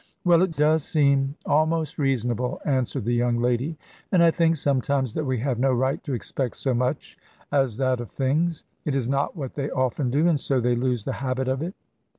[0.23, 3.77] "Well, it does seem almost reasonable," answered the young lady:
[4.11, 7.19] "and I think sometimes that we have no right to expect so much
[7.51, 8.63] as that of things.
[8.83, 11.75] It is not what they often do; and so they lose the habit of it."